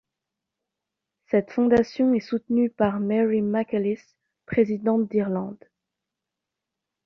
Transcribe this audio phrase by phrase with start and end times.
[1.27, 4.15] Cette fondation est soutenu par Mary McAleese,
[4.47, 5.63] présidente d'Irlande.